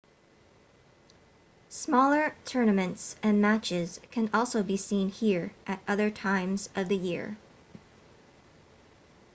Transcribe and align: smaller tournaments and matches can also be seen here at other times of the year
smaller 1.69 2.35
tournaments 2.43 3.15
and 3.21 3.39
matches 3.39 3.99
can 4.09 4.27
also 4.33 4.63
be 4.63 4.75
seen 4.75 5.09
here 5.09 5.53
at 5.67 5.79
other 5.87 6.09
times 6.09 6.67
of 6.75 6.89
the 6.89 6.97
year 6.97 7.37